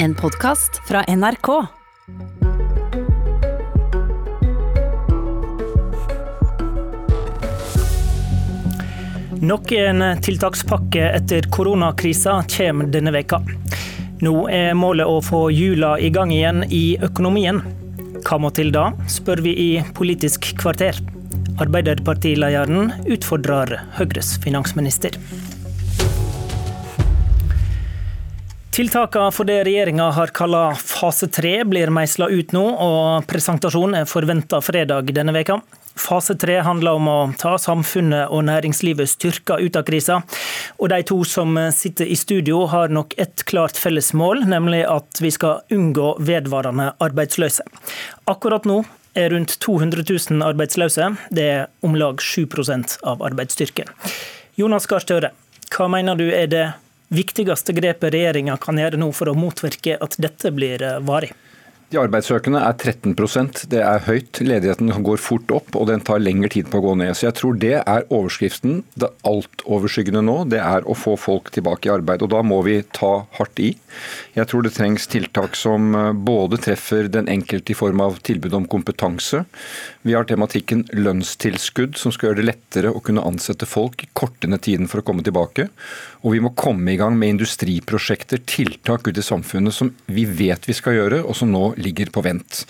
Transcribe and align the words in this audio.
En 0.00 0.14
podkast 0.14 0.88
fra 0.88 1.04
NRK. 1.16 1.48
Nok 9.40 9.72
en 9.72 10.22
tiltakspakke 10.22 11.10
etter 11.10 11.42
koronakrisa 11.50 12.44
kommer 12.56 12.86
denne 12.86 13.10
veka. 13.10 13.42
Nå 14.22 14.46
er 14.46 14.78
målet 14.78 15.10
å 15.10 15.18
få 15.18 15.48
hjula 15.50 15.96
i 15.98 16.12
gang 16.14 16.30
igjen 16.30 16.62
i 16.70 16.94
økonomien. 17.02 17.58
Hva 18.22 18.38
må 18.38 18.54
til 18.54 18.70
da, 18.70 18.92
spør 19.10 19.42
vi 19.42 19.56
i 19.58 19.68
Politisk 19.98 20.52
kvarter. 20.62 21.02
Arbeiderpartilederen 21.58 22.92
utfordrer 23.10 23.80
Høyres 23.98 24.36
finansminister. 24.46 25.18
Tiltakene 28.78 29.32
for 29.34 29.42
det 29.42 29.64
regjeringa 29.66 30.04
har 30.14 30.30
kalla 30.30 30.68
fase 30.78 31.26
tre 31.34 31.64
blir 31.66 31.90
meisla 31.90 32.28
ut 32.30 32.52
nå, 32.54 32.60
og 32.62 33.24
presentasjonen 33.26 34.04
er 34.04 34.06
forventa 34.06 34.60
fredag 34.62 35.10
denne 35.16 35.34
veka. 35.34 35.56
Fase 35.98 36.36
tre 36.38 36.60
handler 36.62 37.00
om 37.00 37.10
å 37.10 37.16
ta 37.42 37.56
samfunnet 37.58 38.30
og 38.30 38.46
næringslivet 38.46 39.10
styrka 39.10 39.58
ut 39.58 39.80
av 39.80 39.82
krisa. 39.82 40.20
Og 40.78 40.92
de 40.94 41.00
to 41.10 41.18
som 41.26 41.58
sitter 41.74 42.06
i 42.06 42.14
studio 42.22 42.68
har 42.70 42.94
nok 42.94 43.18
et 43.18 43.42
klart 43.50 43.74
felles 43.74 44.12
mål, 44.14 44.46
nemlig 44.46 44.84
at 44.86 45.24
vi 45.26 45.34
skal 45.34 45.64
unngå 45.74 46.14
vedvarende 46.22 46.92
arbeidsløse. 47.02 47.66
Akkurat 48.30 48.62
nå 48.62 48.84
er 49.18 49.34
rundt 49.34 49.58
200 49.58 50.06
000 50.06 50.52
arbeidsløse. 50.54 51.16
Det 51.34 51.52
er 51.58 51.70
om 51.82 51.98
lag 51.98 52.22
7% 52.22 53.00
av 53.02 53.26
arbeidsstyrken. 53.26 53.90
Jonas 54.54 54.86
Gahr 54.86 55.02
Støre, 55.02 55.34
hva 55.74 55.90
mener 55.90 56.14
du 56.14 56.28
er 56.30 56.46
det 56.46 56.68
viktigste 57.08 57.72
grepet 57.76 58.12
regjeringa 58.14 58.56
kan 58.60 58.78
gjøre 58.78 59.00
nå 59.00 59.10
for 59.16 59.30
å 59.30 59.36
motvirke 59.38 59.96
at 60.00 60.16
dette 60.20 60.52
blir 60.54 60.84
varig? 61.08 61.32
De 61.88 61.96
arbeidssøkende 61.96 62.60
er 62.60 62.74
13% 62.76 63.62
det 63.72 63.78
er 63.80 64.02
høyt. 64.04 64.42
Ledigheten 64.44 64.90
går 65.06 65.20
fort 65.24 65.48
opp, 65.56 65.70
og 65.72 65.86
den 65.88 66.02
tar 66.04 66.20
lengre 66.20 66.50
tid 66.52 66.66
på 66.68 66.82
å 66.82 66.84
gå 66.84 66.90
ned. 67.00 67.14
Så 67.16 67.30
jeg 67.30 67.36
tror 67.38 67.56
det 67.56 67.78
er 67.78 68.04
overskriften. 68.12 68.82
Det 68.92 69.08
altoverskyggende 69.24 70.20
nå, 70.26 70.34
det 70.52 70.60
er 70.60 70.84
å 70.84 70.92
få 70.92 71.14
folk 71.16 71.48
tilbake 71.54 71.88
i 71.88 71.94
arbeid. 71.94 72.26
Og 72.26 72.34
da 72.34 72.42
må 72.44 72.60
vi 72.66 72.82
ta 72.92 73.12
hardt 73.38 73.62
i. 73.64 73.70
Jeg 74.36 74.50
tror 74.50 74.66
det 74.66 74.74
trengs 74.76 75.08
tiltak 75.08 75.56
som 75.56 75.94
eh, 75.96 76.10
både 76.12 76.60
treffer 76.68 77.08
den 77.08 77.30
enkelte 77.32 77.72
i 77.72 77.78
form 77.78 78.04
av 78.04 78.20
tilbud 78.20 78.58
om 78.60 78.68
kompetanse. 78.68 79.46
Vi 80.04 80.12
har 80.12 80.28
tematikken 80.28 80.84
lønnstilskudd, 80.92 81.96
som 81.96 82.12
skal 82.12 82.30
gjøre 82.30 82.42
det 82.42 82.50
lettere 82.50 82.92
å 82.92 83.00
kunne 83.04 83.24
ansette 83.24 83.64
folk, 83.68 84.04
korte 84.12 84.52
ned 84.52 84.60
tiden 84.68 84.92
for 84.92 85.00
å 85.00 85.08
komme 85.08 85.24
tilbake. 85.24 85.70
Og 86.20 86.36
vi 86.36 86.44
må 86.44 86.52
komme 86.52 86.92
i 86.92 87.00
gang 87.00 87.16
med 87.16 87.38
industriprosjekter, 87.38 88.44
tiltak 88.44 89.08
ute 89.08 89.24
i 89.24 89.26
samfunnet 89.26 89.72
som 89.72 89.94
vi 90.12 90.28
vet 90.28 90.68
vi 90.68 90.76
skal 90.76 91.00
gjøre, 91.00 91.24
og 91.24 91.36
som 91.38 91.48
nå 91.52 91.77
ligger 91.78 92.10
på 92.14 92.24
vent. 92.26 92.64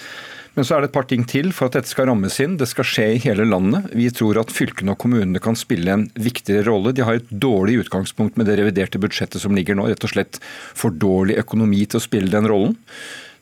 Men 0.58 0.66
så 0.66 0.74
er 0.74 0.82
det 0.82 0.88
et 0.88 0.96
par 0.96 1.06
ting 1.06 1.22
til 1.28 1.52
for 1.54 1.68
at 1.68 1.76
dette 1.78 1.90
skal 1.90 2.08
rammes 2.10 2.34
inn. 2.42 2.56
Det 2.58 2.66
skal 2.66 2.86
skje 2.88 3.04
i 3.14 3.20
hele 3.22 3.44
landet. 3.46 3.92
Vi 3.94 4.08
tror 4.10 4.40
at 4.40 4.50
fylkene 4.50 4.96
og 4.96 4.98
kommunene 5.04 5.38
kan 5.42 5.54
spille 5.58 5.92
en 5.94 6.08
viktigere 6.18 6.66
rolle. 6.66 6.90
De 6.96 7.04
har 7.06 7.20
et 7.20 7.30
dårlig 7.30 7.76
utgangspunkt 7.84 8.34
med 8.34 8.50
det 8.50 8.56
reviderte 8.58 8.98
budsjettet 8.98 9.44
som 9.44 9.54
ligger 9.54 9.78
nå. 9.78 9.86
Rett 9.86 10.02
og 10.08 10.10
slett 10.10 10.40
for 10.74 10.90
dårlig 10.90 11.38
økonomi 11.44 11.84
til 11.86 12.00
å 12.00 12.02
spille 12.02 12.32
den 12.32 12.50
rollen. 12.50 12.74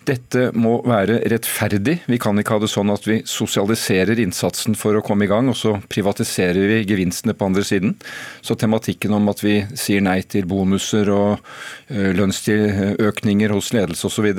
Dette 0.07 0.51
må 0.55 0.77
være 0.87 1.19
rettferdig. 1.33 1.97
Vi 2.07 2.19
kan 2.23 2.37
ikke 2.39 2.59
ha 2.59 2.63
det 2.63 2.69
sånn 2.71 2.93
at 2.93 3.09
vi 3.09 3.17
sosialiserer 3.27 4.21
innsatsen 4.23 4.77
for 4.79 4.95
å 4.95 5.03
komme 5.03 5.27
i 5.27 5.31
gang, 5.31 5.49
og 5.51 5.57
så 5.59 5.73
privatiserer 5.91 6.69
vi 6.69 6.83
gevinstene 6.87 7.35
på 7.35 7.49
andre 7.49 7.65
siden. 7.67 7.97
Så 8.45 8.55
tematikken 8.61 9.17
om 9.17 9.33
at 9.33 9.43
vi 9.43 9.57
sier 9.75 10.05
nei 10.05 10.21
til 10.23 10.47
bonuser 10.47 11.11
og 11.11 11.41
eh, 11.89 12.13
lønnsøkninger 12.15 13.57
hos 13.57 13.73
ledelse 13.75 14.07
osv. 14.13 14.31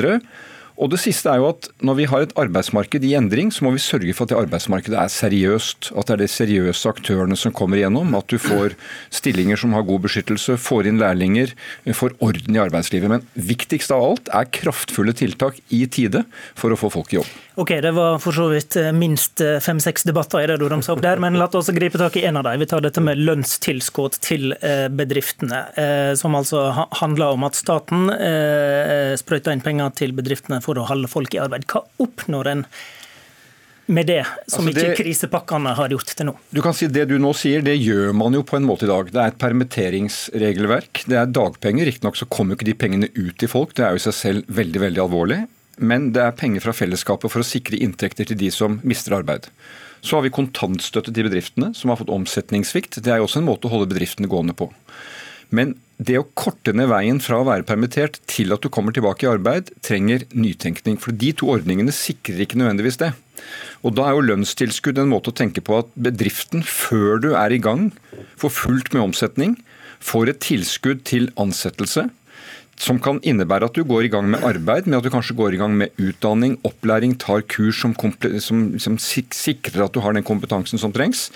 Og 0.77 0.91
det 0.93 0.99
siste 1.01 1.31
er 1.31 1.41
jo 1.41 1.49
at 1.49 1.69
Når 1.81 1.95
vi 1.97 2.05
har 2.09 2.23
et 2.23 2.35
arbeidsmarked 2.37 3.05
i 3.05 3.15
endring, 3.17 3.49
så 3.53 3.65
må 3.65 3.73
vi 3.73 3.81
sørge 3.81 4.13
for 4.13 4.25
at 4.27 4.33
det 4.33 4.37
arbeidsmarkedet 4.37 4.99
er 4.99 5.09
seriøst. 5.13 5.91
At 5.97 6.09
det 6.09 6.15
er 6.15 6.21
de 6.23 6.29
seriøse 6.29 6.89
aktørene 6.89 7.37
som 7.39 7.55
kommer 7.55 7.81
igjennom. 7.81 8.13
At 8.17 8.29
du 8.29 8.37
får 8.41 8.77
stillinger 9.13 9.57
som 9.57 9.73
har 9.73 9.87
god 9.87 10.05
beskyttelse, 10.05 10.57
får 10.61 10.91
inn 10.91 11.01
lærlinger, 11.01 11.53
får 11.89 12.17
orden 12.21 12.57
i 12.57 12.61
arbeidslivet. 12.61 13.09
Men 13.09 13.25
viktigst 13.33 13.93
av 13.95 14.05
alt 14.05 14.29
er 14.33 14.53
kraftfulle 14.59 15.17
tiltak 15.17 15.61
i 15.73 15.85
tide 15.89 16.25
for 16.57 16.73
å 16.73 16.79
få 16.79 16.93
folk 16.93 17.13
i 17.13 17.21
jobb. 17.21 17.35
Ok, 17.57 17.69
Det 17.81 17.91
var 17.91 18.19
for 18.21 18.35
så 18.37 18.43
vidt 18.51 18.75
eh, 18.77 18.91
minst 18.93 19.41
eh, 19.41 19.55
fem-seks 19.57 20.03
debatter 20.05 20.43
i 20.43 20.49
det 20.51 20.59
du 20.61 20.67
ramsa 20.69 20.93
opp 20.93 21.01
der, 21.01 21.17
men 21.17 21.39
la 21.41 21.47
oss 21.57 21.71
gripe 21.73 21.97
tak 21.97 22.19
i 22.19 22.21
en 22.29 22.37
av 22.37 22.45
dem. 22.45 22.59
Vi 22.61 22.67
tar 22.69 22.83
dette 22.85 23.01
med 23.01 23.17
lønnstilskudd 23.17 24.19
til 24.21 24.53
eh, 24.59 24.85
bedriftene, 24.93 25.63
som 26.21 26.37
altså 26.37 26.67
handler 26.99 27.33
om 27.33 27.47
at 27.47 27.57
staten 27.57 28.11
sprøyter 29.17 29.55
inn 29.55 29.65
penger 29.65 29.89
til 29.97 30.13
bedriftene 30.13 30.61
for 30.61 30.77
å 30.77 30.85
holde 30.85 31.09
folk 31.09 31.33
i 31.33 31.41
arbeid. 31.41 31.65
Hva 31.65 31.81
oppnår 32.05 32.51
en 32.53 32.63
med 33.87 34.05
det, 34.11 34.21
som 34.51 34.67
altså 34.67 34.75
det, 34.75 34.85
ikke 34.91 35.03
krisepakkene 35.07 35.73
har 35.79 35.93
gjort 35.95 36.13
til 36.13 36.27
nå? 36.29 36.37
Du 36.53 36.59
kan 36.61 36.75
si 36.77 36.89
Det 36.91 37.07
du 37.09 37.17
nå 37.23 37.31
sier, 37.39 37.65
det 37.65 37.77
gjør 37.79 38.13
man 38.19 38.35
jo 38.37 38.43
på 38.45 38.59
en 38.59 38.67
måte 38.67 38.85
i 38.85 38.91
dag. 38.91 39.09
Det 39.09 39.21
er 39.23 39.33
et 39.33 39.41
permitteringsregelverk. 39.41 41.07
Det 41.09 41.17
er 41.17 41.31
dagpenger. 41.31 41.89
Riktignok 41.89 42.19
så 42.19 42.29
kommer 42.29 42.53
jo 42.53 42.61
ikke 42.61 42.69
de 42.69 42.81
pengene 42.85 43.13
ut 43.15 43.37
til 43.39 43.49
folk. 43.49 43.73
Det 43.73 43.87
er 43.87 43.95
jo 43.95 44.03
i 44.03 44.09
seg 44.09 44.19
selv 44.21 44.57
veldig 44.59 44.89
veldig 44.89 45.07
alvorlig. 45.07 45.45
Men 45.77 46.11
det 46.15 46.23
er 46.23 46.37
penger 46.37 46.63
fra 46.65 46.73
fellesskapet 46.75 47.31
for 47.31 47.43
å 47.43 47.47
sikre 47.47 47.79
inntekter 47.81 48.27
til 48.29 48.39
de 48.39 48.49
som 48.53 48.79
mister 48.87 49.17
arbeid. 49.17 49.49
Så 50.01 50.17
har 50.17 50.25
vi 50.25 50.33
kontantstøtte 50.33 51.13
til 51.13 51.27
bedriftene, 51.27 51.73
som 51.77 51.91
har 51.91 51.99
fått 51.99 52.13
omsetningssvikt. 52.13 52.99
Det 53.03 53.13
er 53.13 53.21
jo 53.21 53.27
også 53.27 53.41
en 53.41 53.49
måte 53.49 53.69
å 53.69 53.73
holde 53.73 53.89
bedriftene 53.91 54.29
gående 54.31 54.55
på. 54.57 54.69
Men 55.53 55.77
det 55.97 56.19
å 56.19 56.27
korte 56.37 56.73
ned 56.75 56.89
veien 56.91 57.19
fra 57.23 57.39
å 57.41 57.47
være 57.47 57.65
permittert 57.65 58.19
til 58.29 58.53
at 58.53 58.61
du 58.61 58.69
kommer 58.73 58.93
tilbake 58.93 59.25
i 59.25 59.31
arbeid, 59.31 59.71
trenger 59.85 60.27
nytenkning. 60.35 60.99
For 61.01 61.15
de 61.15 61.31
to 61.37 61.49
ordningene 61.53 61.93
sikrer 61.95 62.43
ikke 62.43 62.59
nødvendigvis 62.61 62.99
det. 63.01 63.13
Og 63.85 63.95
Da 63.97 64.07
er 64.07 64.17
jo 64.17 64.27
lønnstilskudd 64.27 64.99
en 65.01 65.09
måte 65.13 65.31
å 65.31 65.37
tenke 65.37 65.63
på 65.63 65.79
at 65.79 65.89
bedriften, 65.95 66.61
før 66.65 67.21
du 67.21 67.29
er 67.33 67.53
i 67.53 67.61
gang, 67.61 67.91
får 68.37 68.53
fullt 68.53 68.93
med 68.93 69.09
omsetning, 69.09 69.57
får 69.99 70.29
et 70.29 70.43
tilskudd 70.45 71.03
til 71.09 71.31
ansettelse 71.41 72.09
som 72.77 72.99
kan 73.01 73.19
innebære 73.25 73.69
at 73.69 73.77
du 73.77 73.83
går 73.87 74.07
i 74.07 74.11
gang 74.13 74.27
med 74.29 74.43
arbeid, 74.45 74.85
med 74.87 74.99
at 74.99 75.07
du 75.07 75.13
kanskje 75.13 75.37
går 75.37 75.55
i 75.55 75.61
gang 75.61 75.73
med 75.79 75.97
utdanning, 75.97 76.57
opplæring, 76.67 77.17
tar 77.17 77.41
kurs 77.49 77.81
som, 77.81 77.95
som, 78.43 78.67
som 78.79 78.99
sikrer 79.01 79.87
at 79.87 79.95
du 79.95 80.03
har 80.03 80.13
den 80.13 80.25
kompetansen 80.27 80.81
som 80.81 80.93
trengs. 80.93 81.27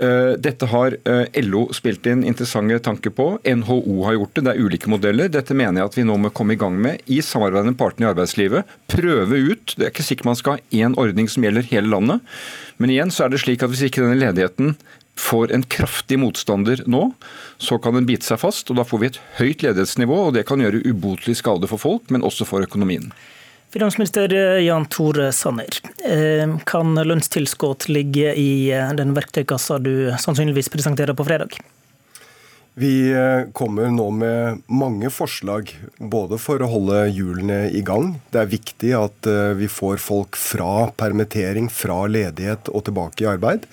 Eh, 0.00 0.32
dette 0.40 0.64
har 0.70 0.94
eh, 1.04 1.40
LO 1.44 1.66
spilt 1.76 2.06
inn 2.08 2.22
interessante 2.24 2.78
tanker 2.86 3.12
på. 3.12 3.26
NHO 3.44 3.98
har 4.06 4.16
gjort 4.16 4.38
det. 4.38 4.44
Det 4.46 4.54
er 4.54 4.64
ulike 4.64 4.92
modeller. 4.92 5.28
Dette 5.32 5.56
mener 5.56 5.82
jeg 5.82 5.90
at 5.90 5.98
vi 5.98 6.06
nå 6.08 6.16
må 6.16 6.30
komme 6.32 6.56
i 6.56 6.60
gang 6.60 6.78
med 6.80 7.04
i 7.12 7.20
samarbeid 7.24 7.68
med 7.68 7.76
partene 7.80 8.08
i 8.08 8.10
arbeidslivet. 8.14 8.78
Prøve 8.88 9.42
ut. 9.50 9.74
Det 9.76 9.84
er 9.84 9.92
ikke 9.92 10.06
sikkert 10.06 10.30
man 10.30 10.40
skal 10.40 10.56
ha 10.56 10.64
én 10.72 10.96
ordning 11.00 11.28
som 11.28 11.44
gjelder 11.44 11.68
hele 11.68 11.92
landet. 11.92 12.24
Men 12.80 12.94
igjen 12.94 13.12
så 13.12 13.26
er 13.26 13.34
det 13.34 13.42
slik 13.44 13.60
at 13.60 13.72
hvis 13.74 13.84
ikke 13.90 14.06
denne 14.06 14.16
ledigheten 14.22 14.72
får 15.20 15.52
en 15.54 15.66
kraftig 15.70 16.18
motstander 16.22 16.82
nå, 16.90 17.10
så 17.60 17.78
kan 17.82 17.98
den 17.98 18.08
bite 18.08 18.26
seg 18.26 18.40
fast. 18.42 18.70
og 18.72 18.80
Da 18.80 18.86
får 18.88 19.02
vi 19.02 19.10
et 19.10 19.20
høyt 19.40 19.66
ledighetsnivå, 19.66 20.22
og 20.28 20.38
det 20.38 20.46
kan 20.48 20.62
gjøre 20.62 20.82
ubotelig 20.88 21.38
skade 21.42 21.68
for 21.70 21.82
folk, 21.82 22.08
men 22.10 22.24
også 22.26 22.48
for 22.48 22.64
økonomien. 22.64 23.12
Finansminister 23.70 24.32
Jan 24.64 24.88
Tore 24.90 25.28
Sanner, 25.32 25.76
eh, 26.02 26.56
kan 26.66 26.96
lønnstilskudd 27.06 27.86
ligge 27.92 28.32
i 28.34 28.72
eh, 28.74 28.88
den 28.98 29.14
verktøykassa 29.14 29.78
du 29.78 30.10
sannsynligvis 30.18 30.72
presenterer 30.72 31.14
på 31.14 31.28
fredag? 31.28 31.54
Vi 32.80 33.12
eh, 33.12 33.52
kommer 33.52 33.90
nå 33.92 34.10
med 34.10 34.62
mange 34.66 35.10
forslag, 35.12 35.68
både 35.98 36.38
for 36.40 36.62
å 36.64 36.68
holde 36.70 37.02
hjulene 37.12 37.66
i 37.76 37.82
gang. 37.84 38.14
Det 38.32 38.38
er 38.40 38.48
viktig 38.48 38.92
at 38.96 39.26
eh, 39.28 39.50
vi 39.58 39.66
får 39.68 39.98
folk 40.00 40.38
fra 40.40 40.86
permittering, 40.96 41.68
fra 41.68 42.06
ledighet 42.08 42.70
og 42.72 42.86
tilbake 42.86 43.26
i 43.26 43.28
arbeid. 43.28 43.66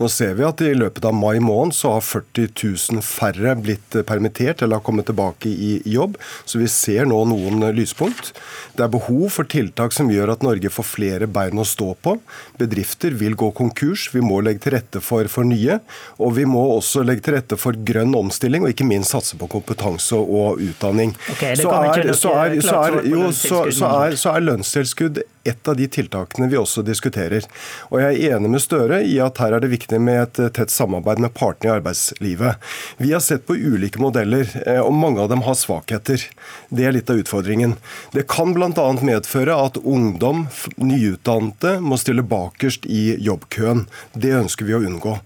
Nå 0.00 0.08
ser 0.10 0.34
vi 0.40 0.46
at 0.48 0.64
i 0.66 0.72
løpet 0.74 1.06
av 1.06 1.14
mai 1.14 1.38
måned 1.38 1.76
så 1.78 1.92
har 1.94 2.02
40 2.02 2.48
000 2.96 3.04
færre 3.06 3.54
blitt 3.60 3.94
permittert 4.08 4.64
eller 4.66 4.80
har 4.80 4.86
kommet 4.88 5.06
tilbake 5.06 5.52
i 5.54 5.78
jobb, 5.86 6.18
så 6.42 6.58
vi 6.58 6.66
ser 6.72 7.06
nå 7.06 7.20
noen 7.30 7.62
lyspunkt. 7.78 8.32
Det 8.74 8.88
er 8.88 8.90
behov 8.96 9.28
for 9.36 9.46
tiltak 9.46 9.94
som 9.94 10.10
gjør 10.10 10.34
at 10.34 10.42
Norge 10.46 10.74
får 10.74 10.88
flere 10.96 11.30
bein 11.30 11.62
å 11.62 11.68
stå 11.76 11.92
på. 12.02 12.16
Bedrifter 12.58 13.14
vil 13.22 13.38
gå 13.38 13.52
konkurs, 13.54 14.08
vi 14.16 14.24
må 14.24 14.42
legge 14.42 14.66
til 14.66 14.74
rette 14.80 15.04
for, 15.04 15.30
for 15.30 15.46
nye. 15.46 15.78
Og 16.18 16.34
vi 16.40 16.50
må 16.50 16.66
også 16.74 17.06
legge 17.06 17.28
til 17.28 17.38
rette 17.38 17.62
for 17.62 17.78
grønn 17.86 18.18
omstilling 18.18 18.47
omstilling, 18.48 18.64
og 18.64 18.72
ikke 18.72 18.86
minst 18.86 19.12
satse 19.12 19.36
på 19.38 19.48
kompetanse 19.48 20.16
og 20.16 20.60
utdanning. 20.60 21.14
Okay, 21.32 21.56
så, 21.56 21.70
er, 21.70 22.12
så, 22.12 22.32
er, 22.32 22.60
så, 22.60 22.76
er, 22.84 23.02
jo, 23.04 24.16
så 24.16 24.32
er 24.32 24.46
lønnstilskudd 24.46 25.22
et 25.48 25.68
av 25.68 25.76
de 25.76 25.86
tiltakene 25.88 26.48
vi 26.48 26.58
også 26.58 26.82
diskuterer. 26.84 27.46
Og 27.88 28.00
Jeg 28.02 28.16
er 28.18 28.36
enig 28.36 28.50
med 28.52 28.62
Støre 28.62 29.00
i 29.06 29.16
at 29.22 29.38
her 29.40 29.56
er 29.56 29.64
det 29.64 29.70
viktig 29.72 30.00
med 30.02 30.20
et 30.26 30.54
tett 30.56 30.72
samarbeid 30.72 31.22
med 31.22 31.34
partene 31.36 31.70
i 31.70 31.74
arbeidslivet. 31.78 32.58
Vi 33.00 33.12
har 33.14 33.22
sett 33.24 33.46
på 33.48 33.56
ulike 33.56 34.00
modeller, 34.02 34.48
eh, 34.66 34.80
og 34.82 34.92
mange 34.92 35.22
av 35.22 35.30
dem 35.32 35.44
har 35.46 35.56
svakheter. 35.58 36.26
Det 36.68 36.84
er 36.84 36.96
litt 36.96 37.10
av 37.10 37.22
utfordringen. 37.22 37.76
Det 38.12 38.26
kan 38.28 38.52
bl.a. 38.56 38.88
medføre 39.02 39.56
at 39.56 39.80
ungdom, 39.80 40.46
nyutdannede, 40.76 41.78
må 41.80 41.98
stille 42.00 42.26
bakerst 42.26 42.86
i 42.86 43.16
jobbkøen. 43.24 43.86
Det 44.12 44.34
ønsker 44.42 44.68
vi 44.68 44.76
å 44.76 44.82
unngå. 44.84 45.16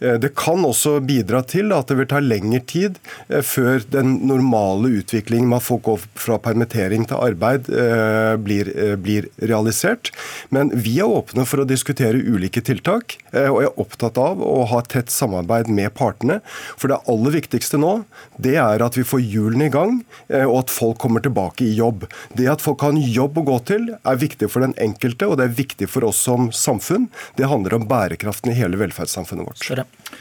Eh, 0.00 0.18
det 0.18 0.34
kan 0.38 0.66
også 0.66 0.98
bidra 1.04 1.44
til 1.46 1.72
at 1.76 1.90
det 1.90 2.00
vil 2.00 2.10
ta 2.10 2.22
lengre 2.24 2.57
lengre 2.58 2.66
tid 2.66 2.98
eh, 3.28 3.42
før 3.42 3.82
den 3.90 4.26
normale 4.26 4.88
utviklingen 5.00 5.48
med 5.48 5.58
at 5.58 5.66
folk 5.66 5.84
går 5.84 6.00
fra 6.18 6.38
permittering 6.38 7.06
til 7.06 7.16
arbeid 7.16 7.68
eh, 7.70 8.36
blir, 8.36 8.96
blir 8.98 9.28
realisert. 9.40 10.10
Men 10.50 10.70
vi 10.74 10.98
er 11.00 11.08
åpne 11.08 11.46
for 11.46 11.60
å 11.60 11.68
diskutere 11.68 12.18
ulike 12.18 12.60
tiltak, 12.60 13.18
og 13.32 13.62
er 13.62 13.78
opptatt 13.80 14.18
av 14.18 14.40
å 14.42 14.64
ha 14.70 14.80
tett 14.82 15.10
samarbeid 15.10 15.68
med 15.68 15.92
partene. 15.94 16.40
For 16.78 16.88
det 16.88 17.00
aller 17.08 17.34
viktigste 17.34 17.78
nå, 17.78 18.04
det 18.38 18.56
er 18.58 18.82
at 18.82 18.96
vi 18.96 19.04
får 19.06 19.20
hjulene 19.20 19.68
i 19.68 19.72
gang, 19.72 20.00
og 20.28 20.54
at 20.62 20.72
folk 20.72 20.98
kommer 21.02 21.22
tilbake 21.24 21.66
i 21.66 21.74
jobb. 21.76 22.06
Det 22.36 22.48
at 22.50 22.64
folk 22.64 22.82
har 22.84 22.94
en 22.94 23.02
jobb 23.02 23.40
å 23.40 23.46
gå 23.50 23.58
til, 23.68 23.90
er 23.98 24.20
viktig 24.20 24.48
for 24.52 24.64
den 24.64 24.74
enkelte, 24.80 25.28
og 25.28 25.38
det 25.40 25.48
er 25.48 25.58
viktig 25.58 25.90
for 25.90 26.08
oss 26.08 26.20
som 26.24 26.50
samfunn. 26.54 27.08
Det 27.38 27.50
handler 27.50 27.78
om 27.78 27.88
bærekraften 27.90 28.52
i 28.52 28.58
hele 28.58 28.80
velferdssamfunnet 28.80 29.48
vårt. 29.48 30.16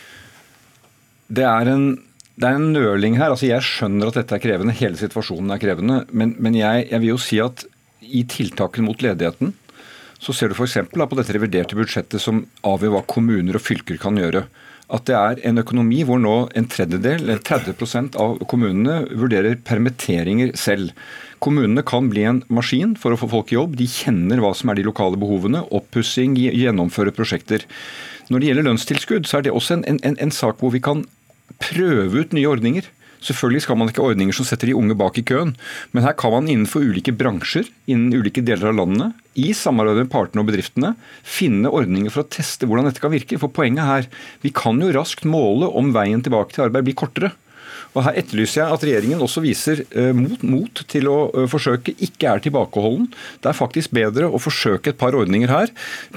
Det 1.27 1.47
er 1.47 1.71
en 1.71 1.87
det 2.37 2.45
er 2.45 2.57
en 2.59 2.69
nøling 2.73 3.17
her. 3.17 3.31
altså 3.33 3.49
Jeg 3.49 3.65
skjønner 3.65 4.11
at 4.11 4.19
dette 4.19 4.35
er 4.37 4.43
krevende, 4.43 4.75
hele 4.77 4.99
situasjonen 4.99 5.55
er 5.55 5.61
krevende. 5.61 6.03
Men, 6.13 6.35
men 6.37 6.57
jeg, 6.57 6.85
jeg, 6.91 7.01
vil 7.01 7.15
jo 7.15 7.21
si 7.21 7.41
at 7.41 7.65
i 8.05 8.21
tiltakene 8.29 8.85
mot 8.85 9.01
ledigheten, 9.01 9.55
så 10.21 10.33
ser 10.33 10.49
du 10.49 10.57
f.eks. 10.57 10.77
på 10.93 11.17
dette 11.17 11.33
reviderte 11.33 11.77
budsjettet 11.77 12.21
som 12.21 12.45
avgjør 12.65 12.93
hva 12.93 13.03
kommuner 13.09 13.57
og 13.57 13.65
fylker 13.65 13.97
kan 14.01 14.17
gjøre. 14.17 14.45
At 14.93 15.03
det 15.09 15.17
er 15.17 15.41
en 15.49 15.59
økonomi 15.59 16.03
hvor 16.07 16.21
nå 16.21 16.35
en 16.55 16.69
tredjedel, 16.71 17.25
eller 17.25 17.41
30% 17.43 18.15
av 18.21 18.37
kommunene 18.47 19.01
vurderer 19.09 19.57
permitteringer 19.67 20.53
selv. 20.57 20.93
Kommunene 21.43 21.83
kan 21.85 22.07
bli 22.09 22.23
en 22.29 22.43
maskin 22.53 22.95
for 22.97 23.13
å 23.13 23.19
få 23.19 23.29
folk 23.33 23.51
i 23.51 23.57
jobb. 23.57 23.75
De 23.81 23.89
kjenner 23.89 24.39
hva 24.41 24.53
som 24.57 24.71
er 24.71 24.79
de 24.79 24.87
lokale 24.87 25.19
behovene. 25.19 25.65
Oppussing, 25.75 26.37
gjennomføre 26.39 27.13
prosjekter. 27.17 27.65
Når 28.29 28.39
det 28.39 28.49
gjelder 28.51 28.69
lønnstilskudd, 28.69 29.27
så 29.27 29.39
er 29.39 29.47
det 29.47 29.57
også 29.57 29.79
en, 29.79 29.85
en, 29.91 30.17
en 30.21 30.33
sak 30.33 30.61
hvor 30.61 30.73
vi 30.73 30.85
kan 30.85 31.03
prøve 31.61 32.23
ut 32.23 32.35
nye 32.35 32.47
ordninger. 32.49 32.87
Selvfølgelig 33.23 33.63
skal 33.65 33.79
man 33.79 33.89
ikke 33.89 34.03
ha 34.03 34.11
ordninger 34.11 34.35
som 34.35 34.45
setter 34.45 34.69
de 34.69 34.75
unge 34.77 34.95
bak 34.97 35.17
i 35.17 35.23
køen, 35.25 35.55
men 35.91 36.05
her 36.05 36.13
kan 36.19 36.35
man 36.35 36.49
innenfor 36.51 36.85
ulike 36.85 37.15
bransjer 37.17 37.65
innen 37.89 38.13
ulike 38.13 38.43
deler 38.45 38.69
av 38.69 38.77
landene, 38.77 39.09
i 39.33 39.49
samarbeid 39.57 40.03
med 40.03 40.11
partene 40.13 40.43
og 40.43 40.51
bedriftene, 40.51 40.93
finne 41.25 41.71
ordninger 41.73 42.13
for 42.13 42.23
å 42.23 42.29
teste 42.37 42.69
hvordan 42.69 42.87
dette 42.89 43.01
kan 43.01 43.13
virke. 43.13 43.39
For 43.41 43.53
poenget 43.53 43.89
her, 43.89 44.07
vi 44.45 44.53
kan 44.53 44.77
jo 44.81 44.93
raskt 44.93 45.25
måle 45.29 45.69
om 45.69 45.91
veien 45.97 46.23
tilbake 46.25 46.53
til 46.53 46.67
arbeid 46.67 46.87
blir 46.87 46.97
kortere. 46.97 47.33
Og 47.95 48.03
Her 48.05 48.17
etterlyser 48.21 48.61
jeg 48.61 48.75
at 48.75 48.85
regjeringen 48.87 49.23
også 49.23 49.43
viser 49.43 49.83
uh, 49.95 50.11
mot, 50.17 50.43
mot, 50.45 50.83
til 50.91 51.09
å 51.11 51.17
uh, 51.33 51.45
forsøke, 51.49 51.95
ikke 52.03 52.29
er 52.31 52.43
tilbakeholden. 52.43 53.09
Det 53.43 53.51
er 53.51 53.57
faktisk 53.57 53.93
bedre 53.95 54.29
å 54.29 54.41
forsøke 54.41 54.93
et 54.93 54.99
par 54.99 55.17
ordninger 55.17 55.51
her. 55.51 55.71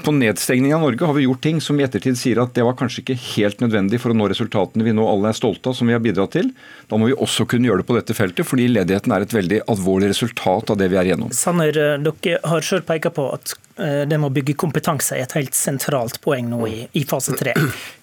På 0.05 0.13
nedstengning 0.15 0.75
av 0.75 0.83
Norge 0.85 1.07
har 1.07 1.17
vi 1.17 1.25
gjort 1.27 1.43
ting 1.45 1.61
som 1.63 1.79
i 1.79 1.85
ettertid 1.87 2.19
sier 2.19 2.41
at 2.43 2.53
det 2.57 2.65
var 2.67 2.77
kanskje 2.79 3.03
ikke 3.05 3.19
helt 3.35 3.63
nødvendig 3.63 4.01
for 4.03 4.13
å 4.13 4.17
nå 4.17 4.29
resultatene 4.31 4.85
vi 4.85 4.95
nå 4.95 5.07
alle 5.07 5.31
er 5.31 5.37
stolte 5.37 5.71
av, 5.71 5.77
som 5.77 5.89
vi 5.89 5.97
har 5.97 6.03
bidratt 6.03 6.35
til. 6.37 6.51
Da 6.91 6.99
må 6.99 7.09
vi 7.09 7.17
også 7.17 7.47
kunne 7.49 7.69
gjøre 7.69 7.83
det 7.83 7.89
på 7.89 7.97
dette 7.97 8.17
feltet, 8.17 8.47
fordi 8.47 8.69
ledigheten 8.71 9.15
er 9.15 9.25
et 9.25 9.35
veldig 9.35 9.63
alvorlig 9.71 10.11
resultat 10.13 10.73
av 10.73 10.79
det 10.81 10.91
vi 10.91 10.99
er 10.99 11.11
igjennom. 11.11 11.33
Sanner, 11.35 11.75
eh, 11.75 11.97
dere 12.01 12.39
har 12.47 12.65
selv 12.65 12.87
peka 12.89 13.13
på 13.15 13.31
at 13.33 13.55
Eh, 13.70 13.70
det 13.81 14.17
med 14.17 14.29
å 14.29 14.33
bygge 14.33 14.57
kompetanse 14.61 15.17
er 15.17 15.25
et 15.25 15.37
helt 15.37 15.57
sentralt 15.57 16.19
poeng 16.21 16.49
nå 16.51 16.59
i, 16.69 16.81
i 16.97 17.05
fase 17.07 17.33
tre. 17.39 17.55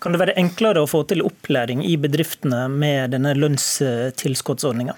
Kan 0.02 0.14
det 0.14 0.22
være 0.22 0.36
enklere 0.40 0.82
å 0.82 0.90
få 0.90 1.04
til 1.10 1.22
opplæring 1.26 1.84
i 1.86 1.94
bedriftene 2.00 2.64
med 2.72 3.14
denne 3.14 3.34
lønnstilskuddsordninga? 3.38 4.96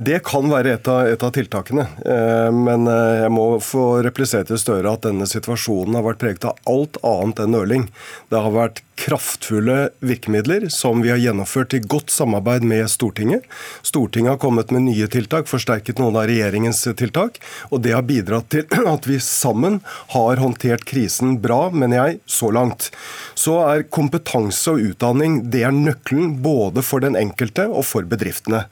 Det 0.00 0.22
kan 0.24 0.48
være 0.48 0.78
et 0.78 0.86
av, 0.88 1.02
et 1.12 1.22
av, 1.22 1.32
tiltakene. 1.36 1.82
Eh, 2.08 2.50
men 2.56 2.88
eh, 2.88 3.18
jeg 3.20 3.32
må 3.36 3.44
få 3.60 4.00
replisere 4.06 4.46
til 4.48 4.56
Støre 4.60 4.94
at 4.96 5.04
denne 5.04 5.26
situasjonen 5.28 5.98
har 5.98 6.06
vært 6.06 6.22
preget 6.22 6.46
av 6.48 6.56
alt 6.72 6.96
annet 7.04 7.42
enn 7.44 7.52
nøling. 7.52 7.84
Det 8.32 8.40
har 8.40 8.54
vært 8.54 8.80
kraftfulle 9.00 9.90
virkemidler 10.04 10.68
som 10.68 11.00
vi 11.02 11.10
har 11.10 11.20
gjennomført 11.20 11.74
i 11.74 11.80
godt 11.80 12.10
samarbeid 12.12 12.64
med 12.68 12.90
Stortinget. 12.90 13.46
Stortinget 13.82 14.34
har 14.34 14.40
kommet 14.42 14.70
med 14.74 14.84
nye 14.84 15.08
tiltak, 15.08 15.48
forsterket 15.48 16.00
noen 16.00 16.18
av 16.20 16.28
regjeringens 16.28 16.82
tiltak. 16.98 17.38
Og 17.70 17.80
det 17.84 17.94
har 17.96 18.04
bidratt 18.04 18.50
til 18.52 18.66
at 18.94 19.08
vi 19.08 19.16
sammen 19.24 19.80
har 20.12 20.42
håndtert 20.42 20.84
krisen 20.88 21.38
bra, 21.40 21.70
mener 21.72 22.00
jeg, 22.02 22.20
så 22.28 22.50
langt. 22.52 22.90
Så 23.38 23.56
er 23.64 23.86
kompetanse 23.88 24.74
og 24.74 24.84
utdanning 24.90 25.40
det 25.52 25.64
er 25.64 25.74
nøkkelen 25.74 26.36
både 26.44 26.84
for 26.84 27.00
den 27.04 27.16
enkelte 27.16 27.66
og 27.70 27.86
for 27.88 28.04
bedriftene. 28.08 28.66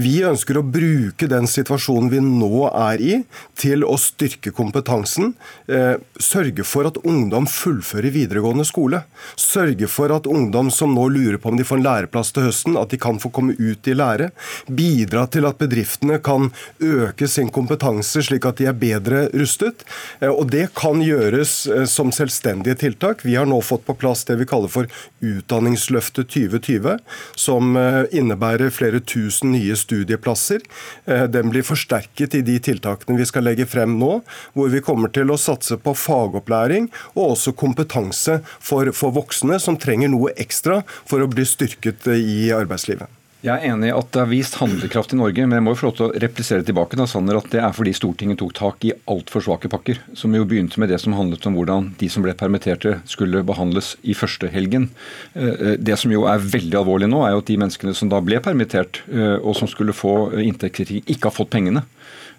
Vi 0.00 0.16
ønsker 0.24 0.58
å 0.58 0.64
bruke 0.64 1.28
den 1.28 1.48
situasjonen 1.50 2.12
vi 2.12 2.22
nå 2.24 2.70
er 2.70 3.04
i, 3.04 3.20
til 3.60 3.84
å 3.84 3.98
styrke 4.00 4.54
kompetansen. 4.54 5.34
Eh, 5.68 6.00
sørge 6.20 6.64
for 6.64 6.88
at 6.88 7.00
ungdom 7.04 7.46
fullfører 7.50 8.14
videregående 8.14 8.64
skole. 8.68 9.04
Sørge 9.40 9.73
sørge 9.74 9.88
for 9.88 10.12
at 10.14 10.26
ungdom 10.26 10.70
som 10.70 10.94
nå 10.94 11.08
lurer 11.08 11.38
på 11.38 11.48
om 11.48 11.56
de 11.56 11.64
får 11.64 11.78
en 11.78 11.84
læreplass 11.84 12.32
til 12.32 12.46
høsten, 12.46 12.76
at 12.76 12.90
de 12.90 12.98
kan 12.98 13.18
få 13.18 13.30
komme 13.30 13.54
ut 13.58 13.86
i 13.86 13.94
lære. 13.94 14.30
Bidra 14.68 15.26
til 15.26 15.46
at 15.46 15.58
bedriftene 15.58 16.18
kan 16.22 16.50
øke 16.80 17.28
sin 17.28 17.50
kompetanse 17.50 18.22
slik 18.22 18.44
at 18.46 18.58
de 18.58 18.66
er 18.66 18.76
bedre 18.76 19.28
rustet. 19.34 19.84
Eh, 20.20 20.30
og 20.30 20.50
det 20.50 20.74
kan 20.74 21.00
gjøres 21.02 21.66
eh, 21.66 21.84
som 21.86 22.12
selvstendige 22.12 22.76
tiltak. 22.76 23.24
Vi 23.24 23.34
har 23.36 23.46
nå 23.46 23.60
fått 23.62 23.86
på 23.86 23.94
plass 23.94 24.24
det 24.24 24.38
vi 24.38 24.46
kaller 24.46 24.68
for 24.68 24.86
Utdanningsløftet 25.24 26.28
2020, 26.28 26.98
som 27.36 27.76
eh, 27.76 28.04
innebærer 28.12 28.70
flere 28.70 29.00
tusen 29.00 29.52
nye 29.54 29.74
studieplasser. 29.76 30.62
Den 31.04 31.50
blir 31.52 31.64
forsterket 31.66 32.34
i 32.38 32.42
de 32.44 32.56
tiltakene 32.62 33.18
vi 33.18 33.26
skal 33.26 33.44
legge 33.46 33.66
frem 33.68 33.96
nå, 33.98 34.20
hvor 34.54 34.70
vi 34.72 34.82
kommer 34.84 35.10
til 35.12 35.30
å 35.32 35.38
satse 35.40 35.76
på 35.80 35.94
fagopplæring 35.96 36.88
og 37.14 37.34
også 37.34 37.54
kompetanse 37.58 38.38
for, 38.62 38.90
for 38.96 39.14
voksne 39.14 39.58
som 39.64 39.80
trenger 39.80 40.12
noe 40.12 40.34
ekstra 40.36 40.82
for 41.04 41.24
å 41.24 41.30
bli 41.30 41.46
styrket 41.48 42.08
i 42.14 42.48
arbeidslivet. 42.54 43.20
Jeg 43.44 43.60
er 43.60 43.74
enig 43.74 43.90
i 43.90 43.92
at 43.92 44.06
det 44.14 44.20
er 44.22 44.28
vist 44.30 44.54
handlekraft 44.56 45.12
i 45.12 45.18
Norge, 45.20 45.44
men 45.44 45.58
jeg 45.58 45.64
må 45.66 45.72
jo 45.74 45.76
få 45.76 45.88
lov 45.90 45.96
til 45.98 46.06
å 46.06 46.20
replisere 46.22 46.64
tilbake 46.64 46.96
da, 46.96 47.04
Sander, 47.04 47.36
at 47.36 47.50
det 47.52 47.60
er 47.60 47.74
fordi 47.76 47.92
Stortinget 47.92 48.38
tok 48.40 48.54
tak 48.56 48.86
i 48.88 48.94
altfor 49.12 49.44
svake 49.44 49.68
pakker. 49.68 50.00
Som 50.16 50.32
jo 50.32 50.46
begynte 50.48 50.80
med 50.80 50.88
det 50.88 50.96
som 51.02 51.12
handlet 51.12 51.44
om 51.44 51.58
hvordan 51.58 51.90
de 52.00 52.08
som 52.08 52.24
ble 52.24 52.32
permitterte 52.40 52.94
skulle 53.10 53.44
behandles 53.44 53.98
i 54.00 54.16
første 54.16 54.48
helgen. 54.48 54.88
Eh, 55.36 55.50
eh, 55.52 55.76
det 55.76 55.98
som 56.00 56.14
jo 56.14 56.24
er 56.30 56.40
veldig 56.40 56.78
alvorlig 56.80 57.10
nå, 57.12 57.20
er 57.20 57.34
jo 57.34 57.42
at 57.44 57.52
de 57.52 57.58
menneskene 57.60 57.92
som 57.98 58.08
da 58.08 58.22
ble 58.24 58.40
permittert, 58.40 59.02
eh, 59.12 59.36
og 59.36 59.58
som 59.60 59.68
skulle 59.68 59.92
få 59.92 60.14
inntektskritikk, 60.40 61.04
ikke 61.12 61.28
har 61.28 61.36
fått 61.36 61.52
pengene. 61.52 61.84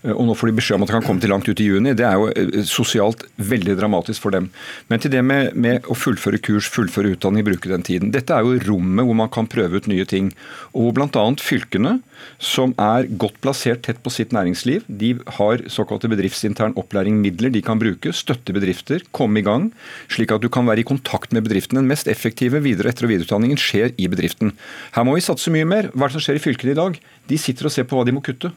Eh, 0.05 0.13
og 0.13 0.27
nå 0.29 0.35
får 0.37 0.51
de 0.51 0.57
beskjed 0.59 0.77
om 0.77 0.85
at 0.85 0.91
det 0.91 0.97
kan 0.99 1.07
komme 1.07 1.23
til 1.23 1.33
langt 1.33 1.49
ut 1.49 1.61
i 1.61 1.67
juni. 1.69 1.95
Det 1.97 2.05
er 2.07 2.19
jo 2.19 2.29
eh, 2.31 2.61
sosialt 2.69 3.25
veldig 3.41 3.77
dramatisk 3.79 4.25
for 4.25 4.35
dem. 4.35 4.51
Men 4.91 5.01
til 5.01 5.13
det 5.13 5.23
med, 5.25 5.55
med 5.57 5.87
å 5.89 5.97
fullføre 5.97 6.41
kurs, 6.45 6.69
fullføre 6.71 7.15
utdanning, 7.15 7.45
bruke 7.47 7.71
den 7.71 7.85
tiden. 7.85 8.13
Dette 8.15 8.35
er 8.35 8.45
jo 8.45 8.59
rommet 8.67 9.07
hvor 9.07 9.17
man 9.17 9.31
kan 9.33 9.49
prøve 9.51 9.81
ut 9.81 9.89
nye 9.91 10.07
ting. 10.09 10.31
Og 10.73 10.89
hvor 10.89 10.97
bl.a. 10.99 11.25
fylkene, 11.41 11.97
som 12.41 12.73
er 12.81 13.09
godt 13.21 13.37
plassert 13.43 13.83
tett 13.85 13.99
på 14.03 14.13
sitt 14.13 14.33
næringsliv, 14.35 14.85
de 14.87 15.13
har 15.37 15.63
såkalte 15.71 16.09
bedriftsintern 16.11 16.75
opplæring 16.79 17.19
midler 17.21 17.51
de 17.53 17.61
kan 17.65 17.79
bruke, 17.81 18.13
støtte 18.15 18.55
bedrifter, 18.55 19.03
komme 19.15 19.41
i 19.41 19.45
gang, 19.45 19.69
slik 20.11 20.33
at 20.33 20.43
du 20.43 20.49
kan 20.51 20.67
være 20.67 20.83
i 20.83 20.87
kontakt 20.87 21.35
med 21.35 21.45
bedriften. 21.47 21.79
Den 21.79 21.89
mest 21.91 22.09
effektive 22.11 22.61
videre- 22.63 22.89
og 22.89 22.95
etter- 22.95 23.07
og 23.07 23.13
videreutdanningen 23.13 23.59
skjer 23.59 23.93
i 24.01 24.09
bedriften. 24.11 24.53
Her 24.95 25.07
må 25.07 25.17
vi 25.17 25.25
satse 25.25 25.53
mye 25.53 25.67
mer. 25.67 25.89
Hva 25.93 26.07
er 26.07 26.13
det 26.13 26.17
som 26.17 26.25
skjer 26.27 26.39
i 26.39 26.45
fylkene 26.45 26.75
i 26.75 26.79
dag? 26.79 26.99
De 27.29 27.41
sitter 27.41 27.67
og 27.67 27.73
ser 27.73 27.87
på 27.89 27.97
hva 27.97 28.05
de 28.07 28.13
må 28.15 28.23
kutte. 28.25 28.53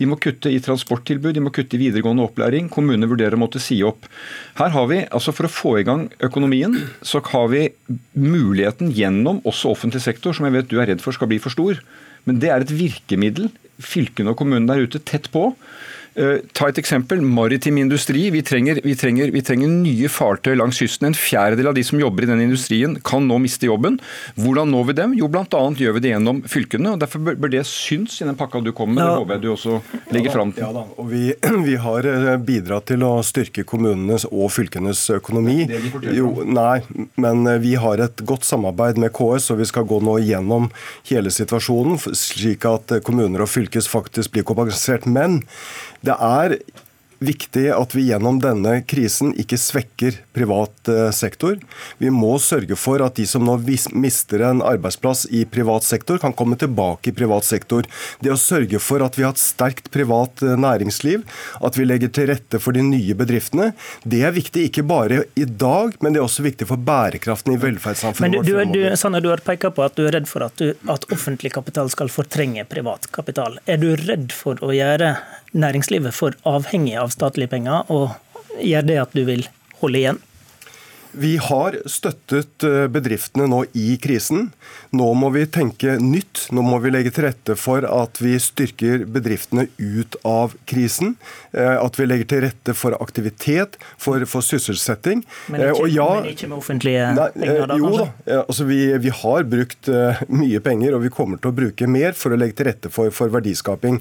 De 0.00 0.08
må 0.10 0.18
kutte 0.18 0.50
i 0.50 0.60
transporttilbud, 0.62 1.36
de 1.36 1.42
må 1.44 1.52
kutte 1.54 1.76
i 1.76 1.82
videregående 1.84 2.24
opplæring. 2.26 2.66
Kommunene 2.72 3.08
vurderer 3.10 3.36
å 3.36 3.42
måtte 3.44 3.62
si 3.62 3.78
opp. 3.86 4.08
Her 4.58 4.72
har 4.74 4.88
vi, 4.90 5.02
altså 5.06 5.34
For 5.34 5.46
å 5.46 5.52
få 5.52 5.76
i 5.78 5.86
gang 5.86 6.08
økonomien, 6.24 6.74
så 7.02 7.22
har 7.30 7.46
vi 7.52 7.68
muligheten 8.18 8.90
gjennom 8.94 9.42
også 9.46 9.70
offentlig 9.70 10.02
sektor, 10.02 10.34
som 10.34 10.48
jeg 10.48 10.56
vet 10.56 10.70
du 10.70 10.80
er 10.80 10.90
redd 10.90 11.04
for 11.04 11.14
skal 11.14 11.30
bli 11.30 11.38
for 11.42 11.54
stor. 11.54 11.78
Men 12.26 12.40
det 12.42 12.50
er 12.50 12.64
et 12.64 12.74
virkemiddel 12.74 13.52
fylkene 13.82 14.34
og 14.34 14.40
kommunene 14.40 14.70
der 14.70 14.86
ute 14.86 15.02
tett 15.02 15.30
på 15.34 15.50
Eh, 16.14 16.44
ta 16.54 16.68
et 16.70 16.78
eksempel. 16.78 17.22
Maritim 17.22 17.78
industri. 17.82 18.28
Vi 18.30 18.42
trenger, 18.46 18.78
vi, 18.84 18.94
trenger, 18.98 19.32
vi 19.34 19.42
trenger, 19.42 19.70
nye 19.70 20.10
fartøy 20.12 20.54
langs 20.54 20.78
kysten. 20.78 21.08
En 21.10 21.18
fjerdedel 21.18 21.72
av 21.72 21.74
de 21.74 21.82
som 21.86 21.98
jobber 21.98 22.26
i 22.26 22.30
den 22.30 22.44
industrien 22.44 22.94
kan 23.02 23.26
nå 23.26 23.40
miste 23.42 23.66
jobben. 23.66 23.98
Hvordan 24.38 24.70
når 24.70 24.90
vi 24.90 24.96
dem? 25.00 25.16
Jo, 25.18 25.28
bl.a. 25.32 25.62
gjør 25.74 25.96
vi 25.96 26.04
det 26.04 26.12
gjennom 26.14 26.42
fylkene. 26.50 26.94
og 26.94 27.02
Derfor 27.02 27.34
bør 27.34 27.50
det 27.50 27.64
syns 27.66 28.20
i 28.22 28.28
den 28.28 28.38
pakka 28.38 28.62
du 28.62 28.70
kommer 28.72 29.00
med. 29.00 29.02
Ja. 29.02 29.10
Det 29.10 29.24
håper 29.24 29.34
jeg 29.34 29.42
du 29.42 29.50
også 29.54 29.80
legger 30.14 30.30
ja, 30.30 30.36
fram. 30.36 30.54
Ja 30.60 30.70
da, 30.76 30.84
og 30.94 31.10
vi, 31.10 31.24
vi, 31.68 31.76
har 31.82 32.10
eh, 32.10 32.30
bidratt 32.38 32.88
til 32.92 33.02
å 33.06 33.12
styrke 33.26 33.66
kommunenes 33.66 34.28
og 34.30 34.52
fylkenes 34.54 35.02
økonomi. 35.18 35.64
Det 35.70 35.82
de 35.82 36.14
jo, 36.20 36.30
nei, 36.46 36.78
men 37.18 37.42
eh, 37.50 37.58
vi 37.64 37.74
har 37.80 38.02
et 38.06 38.22
godt 38.22 38.46
samarbeid 38.46 39.02
med 39.02 39.10
KS, 39.16 39.50
og 39.50 39.58
vi 39.64 39.68
skal 39.70 39.88
gå 39.90 39.98
nå 40.04 40.20
gjennom 40.22 40.70
hele 41.10 41.34
situasjonen, 41.34 41.98
slik 42.14 42.68
at 42.70 43.00
kommuner 43.02 43.42
og 43.42 43.50
fylkes 43.64 43.88
faktisk 43.88 44.32
blir 44.32 44.44
kompensert. 44.44 45.06
Men 45.06 45.42
det 46.04 46.16
er 46.20 46.58
viktig 47.26 47.66
at 47.74 47.94
vi 47.96 48.06
gjennom 48.08 48.38
denne 48.42 48.78
krisen 48.88 49.32
ikke 49.40 49.58
svekker 49.60 50.20
privat 50.36 50.90
eh, 50.90 51.10
sektor. 51.14 51.58
Vi 51.98 52.10
må 52.12 52.34
sørge 52.42 52.76
for 52.78 53.02
at 53.04 53.18
de 53.18 53.26
som 53.28 53.44
nå 53.46 53.56
mister 53.94 54.44
en 54.46 54.62
arbeidsplass 54.64 55.26
i 55.30 55.44
privat 55.48 55.86
sektor, 55.86 56.18
kan 56.22 56.34
komme 56.36 56.58
tilbake 56.60 57.10
i 57.10 57.16
privat 57.16 57.46
sektor. 57.46 57.86
Det 58.20 58.32
å 58.32 58.38
sørge 58.40 58.80
for 58.82 59.04
at 59.04 59.18
vi 59.18 59.26
har 59.26 59.34
et 59.34 59.42
sterkt 59.42 59.90
privat 59.94 60.42
eh, 60.44 60.56
næringsliv, 60.60 61.24
at 61.64 61.78
vi 61.78 61.88
legger 61.88 62.12
til 62.14 62.30
rette 62.32 62.60
for 62.62 62.76
de 62.76 62.84
nye 62.84 63.16
bedriftene, 63.18 63.72
det 64.04 64.24
er 64.26 64.34
viktig 64.34 64.68
ikke 64.68 64.86
bare 64.86 65.24
i 65.38 65.46
dag, 65.48 65.96
men 66.00 66.14
det 66.14 66.22
er 66.22 66.26
også 66.26 66.44
viktig 66.46 66.68
for 66.70 66.80
bærekraften 66.80 67.54
i 67.54 67.60
velferdssamfunnet 67.60 68.40
vårt 68.40 68.50
fremover. 68.50 68.90
Du, 68.92 68.98
Sanne, 69.00 69.22
du 69.24 69.30
har 69.32 69.42
pekt 69.44 69.68
på 69.74 69.84
at 69.84 69.96
du 69.96 70.04
er 70.06 70.16
redd 70.18 70.28
for 70.28 70.44
at, 70.46 70.58
du, 70.60 70.74
at 70.90 71.06
offentlig 71.14 71.54
kapital 71.54 71.90
skal 71.92 72.10
fortrenge 72.12 72.66
privat 72.68 73.08
kapital. 73.14 73.58
Er 73.70 73.80
du 73.80 73.94
redd 74.00 74.34
for 74.34 74.60
å 74.64 74.72
gjøre 74.74 75.14
næringslivet 75.54 76.14
for 76.16 76.36
avhengig 76.48 76.96
av 77.00 77.12
statlige 77.14 77.52
penger, 77.54 77.90
og 77.90 78.14
gjør 78.60 78.88
det 78.88 79.00
at 79.02 79.16
du 79.16 79.24
vil 79.28 79.46
holde 79.80 80.00
igjen? 80.00 80.22
Vi 81.16 81.36
har 81.38 81.76
støttet 81.90 82.64
eh, 82.66 82.86
bedriftene 82.90 83.46
nå 83.50 83.60
i 83.78 83.94
krisen. 84.02 84.48
Nå 84.94 85.06
må 85.14 85.30
vi 85.34 85.44
tenke 85.46 85.96
nytt. 86.02 86.48
Nå 86.54 86.64
må 86.66 86.80
vi 86.82 86.90
legge 86.90 87.12
til 87.14 87.28
rette 87.28 87.54
for 87.58 87.86
at 87.86 88.18
vi 88.22 88.34
styrker 88.42 89.04
bedriftene 89.14 89.68
ut 89.78 90.18
av 90.26 90.56
krisen. 90.70 91.14
Eh, 91.54 91.76
at 91.78 91.98
vi 92.00 92.08
legger 92.10 92.30
til 92.32 92.42
rette 92.46 92.74
for 92.78 92.96
aktivitet, 92.98 93.78
for, 94.00 94.24
for 94.30 94.42
sysselsetting. 94.42 95.22
Men 95.52 95.68
ikke, 95.68 95.90
ja, 95.94 96.08
men 96.18 96.30
ikke, 96.32 96.50
med 96.50 96.58
offentlige 96.58 97.06
nei, 97.14 97.28
penger? 97.36 97.66
Da, 97.70 97.78
jo 97.78 97.92
da. 98.00 98.08
Altså, 98.40 98.66
vi, 98.68 98.80
vi, 99.04 99.14
har 99.14 99.46
brukt 99.46 99.90
mye 100.28 100.60
penger, 100.64 100.96
og 100.96 101.04
vi 101.04 101.12
kommer 101.14 101.38
til 101.38 101.52
å 101.52 101.56
bruke 101.56 101.88
mer 101.90 102.18
for 102.18 102.34
å 102.34 102.40
legge 102.40 102.58
til 102.58 102.70
rette 102.72 102.90
for, 102.92 103.14
for 103.14 103.30
verdiskaping. 103.34 104.00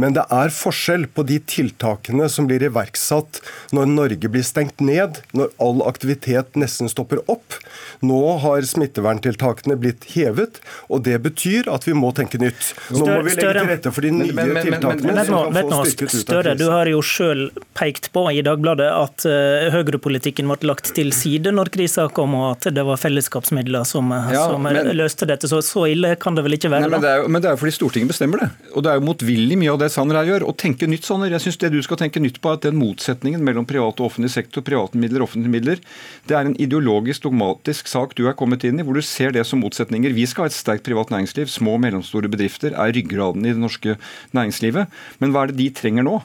Men 0.00 0.14
det 0.14 0.28
er 0.30 0.54
forskjell 0.54 1.08
på 1.10 1.26
de 1.26 1.40
tiltakene 1.42 2.30
som 2.30 2.46
blir 2.50 2.62
iverksatt 2.68 3.42
når 3.74 3.90
Norge 3.90 4.30
blir 4.32 4.46
stengt 4.46 4.82
ned, 4.84 5.22
når 5.34 5.50
all 5.62 5.82
aktivitet 5.88 6.51
nesten 6.58 6.90
stopper 6.90 7.22
opp. 7.30 7.56
Nå 8.04 8.20
har 8.42 8.64
smitteverntiltakene 8.66 9.76
blitt 9.80 10.06
hevet, 10.14 10.60
og 10.92 11.04
det 11.06 11.18
betyr 11.24 11.68
at 11.72 11.86
vi 11.88 11.94
må 11.96 12.12
tenke 12.16 12.40
nytt. 12.42 12.72
Nå 12.92 13.06
må 13.06 13.18
vi 13.26 13.34
legge 13.36 13.52
til 13.54 13.68
rette 13.70 13.92
for 13.94 14.06
de 14.06 14.12
nye 14.14 14.34
men, 14.34 14.52
men, 14.56 14.66
tiltakene 14.66 15.14
men, 15.14 15.22
som 15.26 15.54
kan 15.54 15.72
få 15.72 15.84
styrket 15.92 16.16
ut 16.18 16.32
krisen. 16.32 16.60
Du 16.60 16.66
har 16.72 16.90
jo 16.90 17.02
sjøl 17.06 17.44
pekt 17.78 18.10
på 18.14 18.26
i 18.32 18.42
Dagbladet 18.44 18.88
at 18.92 19.26
uh, 19.28 19.70
høyrepolitikken 19.74 20.50
ble 20.50 20.68
lagt 20.68 20.92
til 20.96 21.12
side 21.16 21.52
når 21.54 21.72
krisa 21.74 22.08
kom, 22.14 22.36
og 22.38 22.48
at 22.52 22.68
det 22.74 22.84
var 22.86 23.00
fellesskapsmidler 23.00 23.86
som, 23.88 24.12
ja, 24.12 24.44
som 24.50 24.68
løste 24.92 25.28
dette. 25.28 25.50
Så, 25.50 25.62
så 25.66 25.86
ille 25.90 26.14
kan 26.20 26.36
det 26.38 26.44
vel 26.46 26.58
ikke 26.58 26.72
være? 26.72 26.86
Nei, 26.86 26.92
men, 26.96 27.04
det 27.04 27.14
jo, 27.22 27.30
men, 27.30 27.44
det 27.44 27.50
er 27.50 27.56
jo, 27.56 27.62
fordi 27.62 27.76
Stortinget 27.78 28.12
bestemmer 28.12 28.44
det. 28.44 28.50
Og 28.74 28.84
det 28.84 28.92
er 28.92 29.00
jo 29.00 29.06
motvillig 29.08 29.58
mye 29.62 29.72
av 29.74 29.80
det 29.82 29.90
Sanner 29.94 30.20
her 30.20 30.30
gjør. 30.32 30.48
Å 30.50 30.56
tenke 30.58 30.88
nytt, 30.90 31.06
Sanner. 31.08 31.32
Jeg 31.32 31.46
syns 31.46 31.60
det 31.62 31.72
du 31.74 31.80
skal 31.84 32.00
tenke 32.02 32.22
nytt 32.22 32.40
på, 32.42 32.52
er 32.52 32.60
at 32.60 32.66
den 32.66 32.78
motsetningen 32.80 33.42
mellom 33.44 33.66
privat 33.68 34.00
og 34.02 34.10
offentlig 34.10 34.32
sektor, 34.34 34.64
private 34.66 34.98
midler 35.00 35.24
offentlige 35.24 35.52
midler, 35.52 35.82
det 36.28 36.36
er 36.36 36.41
er 36.42 36.50
en 36.50 36.58
ideologisk, 36.60 37.24
dogmatisk 37.24 37.88
sak 37.90 38.16
du 38.18 38.26
er 38.26 38.36
kommet 38.38 38.66
inn 38.68 38.80
i, 38.80 38.84
hvor 38.86 38.98
du 38.98 39.04
ser 39.06 39.34
det 39.34 39.44
som 39.48 39.62
motsetninger. 39.62 40.14
Vi 40.14 40.26
skal 40.28 40.46
ha 40.46 40.52
et 40.52 40.58
sterkt 40.58 40.84
privat 40.86 41.12
næringsliv. 41.14 41.48
Små 41.50 41.78
og 41.78 41.82
mellomstore 41.84 42.30
bedrifter 42.32 42.74
er 42.74 42.94
ryggraden 42.94 43.46
i 43.46 43.54
det 43.54 43.62
norske 43.62 43.96
næringslivet. 44.36 44.90
Men 45.22 45.32
hva 45.32 45.46
er 45.46 45.52
det 45.52 45.60
de 45.62 45.70
trenger 45.78 46.06
nå? 46.06 46.20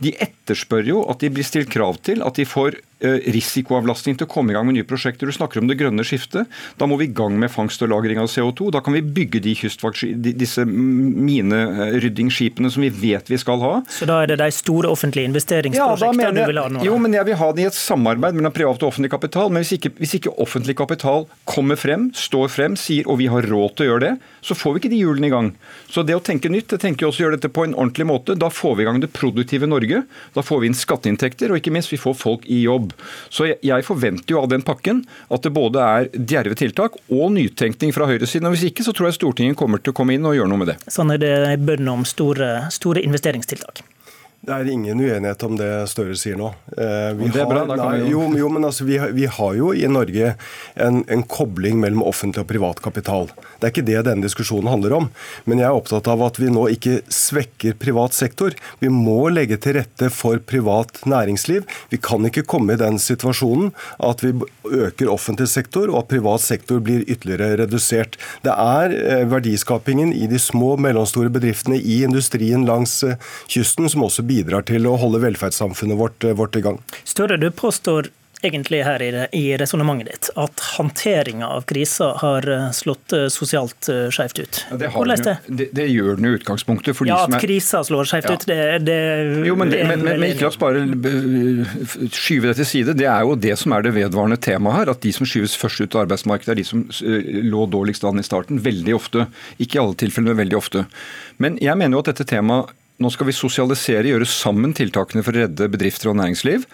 De 0.00 0.14
etterspør 0.16 0.86
jo 0.88 1.02
at 1.12 1.20
de 1.20 1.30
blir 1.32 1.46
stilt 1.46 1.70
krav 1.72 2.00
til, 2.06 2.24
at 2.24 2.40
de 2.40 2.48
får 2.48 2.80
risikoavlastning 3.00 4.16
til 4.18 4.26
å 4.28 4.30
komme 4.30 4.52
i 4.52 4.54
gang 4.56 4.66
med 4.68 4.74
nye 4.76 4.88
prosjekter. 4.88 5.26
Du 5.26 5.32
snakker 5.34 5.60
om 5.60 5.68
det 5.70 5.78
grønne 5.80 6.04
skiftet. 6.06 6.44
Da 6.80 6.84
må 6.88 6.94
vi 7.00 7.04
i 7.08 7.14
gang 7.16 7.34
med 7.40 7.50
fangst 7.52 7.82
og 7.84 7.88
lagring 7.92 8.18
av 8.20 8.28
CO2. 8.32 8.60
Da 8.74 8.80
kan 8.84 8.94
vi 8.96 9.02
bygge 9.02 9.40
de 9.44 9.52
disse 10.36 10.62
mineryddingsskipene 10.68 12.70
som 12.72 12.82
vi 12.84 12.90
vet 12.92 13.30
vi 13.30 13.38
skal 13.40 13.58
ha. 13.64 13.74
Så 13.88 14.04
da 14.08 14.14
er 14.24 14.28
det 14.32 14.38
de 14.42 14.50
store 14.54 14.88
offentlige 14.92 15.26
investeringsprosjektene 15.30 16.24
ja, 16.28 16.32
du 16.36 16.42
vil 16.52 16.60
ha 16.60 16.66
nå? 16.72 16.78
Jo, 16.86 16.94
men 17.00 17.10
jeg 17.16 17.24
vil 17.30 17.38
ha 17.40 17.48
det 17.56 17.62
i 17.64 17.68
et 17.70 17.78
samarbeid 17.78 18.32
mellom 18.38 18.54
privat 18.54 18.80
og 18.84 18.88
offentlig 18.92 19.10
kapital. 19.12 19.46
Men 19.52 19.58
hvis 19.64 19.74
ikke, 19.78 19.90
hvis 20.00 20.14
ikke 20.20 20.36
offentlig 20.42 20.74
kapital 20.78 21.20
kommer 21.48 21.76
frem, 21.80 22.02
står 22.16 22.46
frem, 22.52 22.72
sier 22.80 23.04
og 23.10 23.16
vi 23.22 23.26
har 23.32 23.42
råd 23.48 23.70
til 23.76 23.84
å 23.86 23.88
gjøre 23.92 24.04
det, 24.06 24.14
så 24.44 24.52
får 24.56 24.70
vi 24.72 24.78
ikke 24.82 24.94
de 24.94 25.02
hjulene 25.02 25.26
i 25.28 25.32
gang. 25.32 25.48
Så 25.90 25.98
det 26.06 26.16
å 26.16 26.24
tenke 26.24 26.48
nytt, 26.52 26.70
det 26.72 26.80
tenker 26.84 27.00
jeg 27.04 27.10
også 27.12 27.20
å 27.22 27.24
gjøre 27.26 27.38
dette 27.38 27.52
på 27.52 27.62
en 27.66 27.76
ordentlig 27.76 28.06
måte. 28.08 28.30
Da 28.38 28.48
får 28.52 28.72
vi 28.76 28.82
i 28.84 28.88
gang 28.88 28.98
det 29.02 29.14
produktive 29.16 29.66
Norge. 29.68 29.98
Da 30.36 30.40
får 30.44 30.58
vi 30.62 30.66
inn 30.70 30.78
skatteinntekter, 30.78 31.48
og 31.50 31.56
ikke 31.60 31.74
minst 31.74 31.92
vi 31.92 32.00
får 32.00 32.14
folk 32.18 32.42
i 32.50 32.58
jobb 32.64 32.89
Så 33.32 33.50
jeg 33.52 33.86
forventer 33.86 34.34
jo 34.34 34.42
av 34.42 34.50
den 34.52 34.64
pakken 34.66 35.04
at 35.30 35.46
det 35.46 35.52
både 35.54 35.84
er 35.84 36.10
djerve 36.14 36.56
tiltak 36.58 36.98
og 37.08 37.30
nytenkning 37.36 37.94
fra 37.96 38.08
høyresiden. 38.10 38.48
og 38.48 38.56
Hvis 38.56 38.68
ikke 38.70 38.86
så 38.86 38.94
tror 38.96 39.10
jeg 39.10 39.20
Stortinget 39.20 39.58
kommer 39.60 39.82
til 39.82 39.94
å 39.94 39.96
komme 39.96 40.16
inn 40.16 40.26
og 40.28 40.36
gjøre 40.38 40.50
noe 40.50 40.64
med 40.64 40.74
det. 40.74 40.78
Sånn 40.90 41.12
er 41.14 41.22
det 41.22 41.32
bønn 41.66 41.88
om 41.92 42.06
store, 42.08 42.70
store 42.74 43.04
investeringstiltak. 43.06 43.84
Det 44.40 44.54
er 44.56 44.68
ingen 44.72 44.96
uenighet 44.96 45.42
om 45.44 45.56
det 45.58 45.68
Støre 45.90 46.14
sier 46.16 46.38
nå. 46.40 46.46
Eh, 46.72 47.10
vi, 47.18 47.28
det 47.28 47.42
er 47.42 47.48
bra, 47.48 47.66
da 47.68 47.74
kan 47.76 47.90
nei, 47.92 48.06
jo, 48.08 48.22
jo, 48.38 48.46
men 48.48 48.64
altså, 48.64 48.86
vi, 48.88 48.96
vi, 49.12 49.26
har 49.28 49.56
jo 49.58 49.74
i 49.76 49.84
Norge 49.84 50.30
en, 50.80 51.02
en, 51.12 51.24
kobling 51.28 51.76
mellom 51.82 52.00
offentlig 52.08 52.40
og 52.40 52.48
privat 52.48 52.80
kapital. 52.80 53.28
Det 53.60 53.68
er 53.68 53.74
ikke 53.74 53.84
det 53.84 53.98
denne 54.06 54.24
diskusjonen 54.24 54.70
handler 54.72 54.94
om. 54.96 55.08
Men 55.44 55.60
jeg 55.60 55.68
er 55.68 55.76
opptatt 55.76 56.08
av 56.08 56.24
at 56.24 56.40
vi 56.40 56.48
nå 56.48 56.64
ikke 56.72 57.02
svekker 57.12 57.76
privat 57.82 58.16
sektor. 58.16 58.56
Vi 58.80 58.88
må 58.88 59.28
legge 59.28 59.58
til 59.60 59.76
rette 59.76 60.08
for 60.14 60.40
privat 60.40 61.02
næringsliv. 61.04 61.68
Vi 61.92 62.00
kan 62.00 62.24
ikke 62.24 62.46
komme 62.48 62.78
i 62.78 62.80
den 62.80 62.96
situasjonen 62.96 63.74
at 64.00 64.24
vi 64.24 64.32
øker 64.64 65.12
offentlig 65.12 65.50
sektor, 65.52 65.92
og 65.92 66.06
at 66.06 66.10
privat 66.14 66.40
sektor 66.46 66.80
blir 66.80 67.04
ytterligere 67.04 67.60
redusert. 67.60 68.16
Det 68.46 68.56
er 68.56 68.96
eh, 68.96 69.28
verdiskapingen 69.28 70.16
i 70.16 70.24
de 70.32 70.40
små 70.40 70.78
og 70.78 70.84
mellomstore 70.88 71.28
bedriftene 71.36 71.76
i 71.76 72.00
industrien 72.08 72.64
langs 72.64 73.02
eh, 73.04 73.20
kysten 73.52 73.92
som 73.92 74.08
også 74.08 74.29
bidrar 74.30 74.66
til 74.70 74.88
å 74.88 74.96
holde 75.00 75.22
velferdssamfunnet 75.26 76.00
vårt, 76.00 76.24
eh, 76.24 76.36
vårt 76.36 76.56
i 76.56 76.64
gang. 76.64 76.80
Større, 77.04 77.40
du 77.40 77.50
påstår 77.50 78.10
egentlig 78.42 78.78
her 78.86 79.02
i, 79.04 79.08
i 79.36 79.56
resonnementet 79.60 80.06
ditt 80.08 80.28
at 80.40 80.62
håndteringa 80.78 81.44
av 81.58 81.66
krisa 81.68 82.14
har 82.22 82.46
eh, 82.48 82.70
slått 82.72 83.12
eh, 83.12 83.26
sosialt 83.28 83.90
skjevt 84.14 84.40
ut. 84.40 84.60
Ja, 84.70 84.78
det, 84.80 84.88
Hvordan 84.94 85.24
det? 85.26 85.34
Det, 85.46 85.66
det 85.76 85.86
gjør 85.90 86.16
den 86.16 86.30
i 86.30 86.32
utgangspunktet. 86.38 87.02
ja, 87.10 87.18
at 87.26 87.36
er... 87.36 87.42
krisa 87.42 87.82
slår 87.84 88.08
skjevt 88.08 88.30
ja. 88.30 88.38
ut, 88.38 88.46
det, 88.48 88.60
det 88.86 88.96
Jo, 89.50 89.58
men, 89.60 89.74
men, 89.74 89.92
men, 90.06 90.22
men 90.22 90.26
ikke 90.30 90.46
la 90.46 90.52
oss 90.54 90.60
bare 90.62 90.86
skyve 92.16 92.48
det 92.48 92.56
til 92.62 92.70
side. 92.72 92.96
Det 92.96 93.10
er 93.12 93.28
jo 93.28 93.36
det 93.36 93.58
som 93.60 93.76
er 93.76 93.84
det 93.84 93.92
vedvarende 93.98 94.40
temaet 94.40 94.78
her. 94.78 94.94
At 94.94 95.04
de 95.04 95.12
som 95.12 95.28
skyves 95.28 95.58
først 95.60 95.84
ut 95.84 95.98
av 95.98 96.06
arbeidsmarkedet, 96.06 96.54
er 96.54 96.62
de 96.62 96.68
som 96.70 96.86
lå 97.50 97.68
dårligst 97.76 98.08
an 98.08 98.24
i 98.24 98.24
starten. 98.24 98.64
Veldig 98.64 98.96
ofte. 98.96 99.28
Ikke 99.60 99.76
i 99.76 99.84
alle 99.84 100.00
tilfeller, 100.00 100.32
men 100.32 100.46
veldig 100.46 100.60
ofte. 100.62 100.88
Men 101.36 101.60
jeg 101.60 101.76
mener 101.76 101.98
jo 101.98 102.06
at 102.06 102.14
dette 102.14 102.30
temaet 102.32 102.72
nå 103.00 103.10
skal 103.12 103.30
vi 103.30 103.36
sosialisere, 103.36 104.10
gjøre 104.12 104.28
sammen 104.28 104.74
tiltakene 104.76 105.24
for 105.24 105.34
å 105.34 105.46
redde 105.46 105.70
bedrifter 105.72 106.12
og 106.12 106.18
næringsliv. 106.20 106.66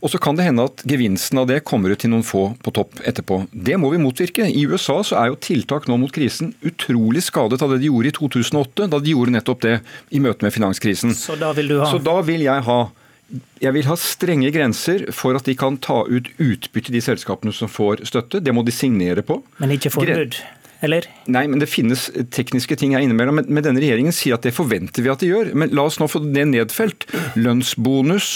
Og 0.00 0.08
så 0.08 0.18
kan 0.22 0.36
det 0.36 0.46
hende 0.46 0.64
at 0.64 0.80
gevinsten 0.88 1.42
av 1.42 1.48
det 1.50 1.60
kommer 1.68 1.92
ut 1.92 2.00
til 2.00 2.12
noen 2.12 2.24
få 2.24 2.46
på 2.64 2.72
topp 2.72 3.02
etterpå. 3.04 3.42
Det 3.52 3.76
må 3.76 3.90
vi 3.92 4.00
motvirke. 4.00 4.46
I 4.48 4.64
USA 4.70 4.96
så 5.04 5.18
er 5.20 5.28
jo 5.28 5.40
tiltak 5.44 5.90
nå 5.90 5.98
mot 6.00 6.12
krisen 6.14 6.54
utrolig 6.64 7.26
skadet 7.26 7.60
av 7.60 7.74
det 7.74 7.82
de 7.82 7.90
gjorde 7.90 8.08
i 8.08 8.16
2008, 8.16 8.88
da 8.88 9.00
de 9.02 9.12
gjorde 9.12 9.34
nettopp 9.36 9.60
det 9.66 9.74
i 10.16 10.22
møte 10.24 10.46
med 10.46 10.56
finanskrisen. 10.56 11.12
Så 11.16 11.36
da 11.40 11.52
vil 11.56 11.68
du 11.74 11.76
ha? 11.82 11.90
Så 11.92 12.00
da 12.02 12.16
vil 12.24 12.46
jeg 12.48 12.66
ha 12.70 12.80
jeg 13.62 13.70
vil 13.76 13.86
ha 13.86 13.94
strenge 14.00 14.48
grenser 14.50 15.04
for 15.14 15.36
at 15.38 15.46
de 15.46 15.54
kan 15.54 15.76
ta 15.78 16.00
ut 16.08 16.32
utbytte 16.42 16.90
i 16.90 16.96
de 16.96 17.02
selskapene 17.04 17.52
som 17.54 17.70
får 17.70 18.02
støtte. 18.08 18.40
Det 18.42 18.54
må 18.56 18.64
de 18.66 18.74
signere 18.74 19.22
på. 19.22 19.36
Men 19.62 19.76
ikke 19.76 19.92
forbud? 19.94 20.40
Eller? 20.84 21.06
Nei, 21.30 21.44
men 21.50 21.60
det 21.60 21.68
finnes 21.68 22.06
tekniske 22.32 22.76
ting 22.80 22.94
her 22.96 23.04
innimellom. 23.04 23.36
Men, 23.40 23.50
men 23.52 23.66
denne 23.66 23.82
regjeringen 23.82 24.14
sier 24.16 24.38
at 24.38 24.46
det 24.46 24.54
forventer 24.56 25.04
vi 25.04 25.12
at 25.12 25.22
de 25.22 25.28
gjør. 25.28 25.52
Men 25.58 25.74
la 25.76 25.84
oss 25.88 26.00
nå 26.00 26.08
få 26.10 26.22
det 26.24 26.46
nedfelt. 26.50 27.06
Lønnsbonus, 27.36 28.30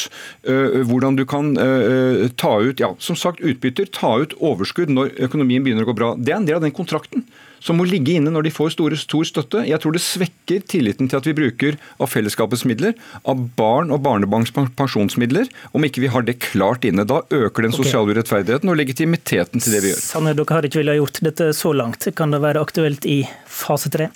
øh, 0.49 0.83
hvordan 0.89 1.17
du 1.17 1.25
kan 1.29 1.55
øh, 1.61 2.29
ta 2.41 2.57
ut 2.61 2.83
ja, 2.83 2.93
som 2.99 3.17
sagt 3.19 3.41
utbytter, 3.45 3.89
ta 3.89 4.17
ut 4.21 4.37
overskudd 4.41 4.93
når 4.93 5.17
økonomien 5.29 5.65
begynner 5.65 5.89
å 5.89 5.93
gå 5.93 5.99
bra. 5.99 6.13
Det 6.21 6.35
er 6.35 6.43
en 6.43 6.49
del 6.49 6.61
av 6.61 6.67
den 6.67 6.77
kontrakten 6.77 7.25
som 7.65 7.79
må 7.81 7.87
ligge 7.89 8.19
inne 8.19 8.33
når 8.35 8.49
de 8.49 8.53
får 8.55 8.75
store, 8.77 8.99
stor 9.01 9.25
støtte. 9.29 9.63
Jeg 9.69 9.81
tror 9.81 9.97
det 9.97 10.03
svekker 10.05 10.65
tilliten 10.69 11.09
til 11.11 11.21
at 11.21 11.29
vi 11.29 11.37
bruker 11.37 11.79
av 11.97 12.11
fellesskapets 12.13 12.67
midler, 12.69 12.97
av 13.25 13.41
barn 13.59 13.93
og 13.95 14.03
barnebarns 14.05 14.53
pensjonsmidler, 14.53 15.49
om 15.73 15.87
ikke 15.89 16.05
vi 16.05 16.13
har 16.13 16.27
det 16.29 16.39
klart 16.45 16.85
inne. 16.85 17.07
Da 17.09 17.23
øker 17.25 17.67
den 17.67 17.77
sosiale 17.77 18.11
okay. 18.11 18.19
urettferdigheten 18.19 18.73
og 18.73 18.79
legitimiteten 18.81 19.65
til 19.65 19.79
det 19.79 19.85
vi 19.85 19.95
gjør. 19.95 20.03
Sanne, 20.05 20.37
dere 20.37 20.59
har 20.59 20.69
ikke 20.69 20.83
villet 20.83 21.01
gjort 21.01 21.23
dette 21.31 21.49
så 21.57 21.73
langt. 21.77 22.11
Kan 22.19 22.35
det 22.35 22.45
være 22.45 22.63
aktuelt 22.65 23.09
i 23.09 23.23
fase 23.49 23.93
tre? 23.93 24.11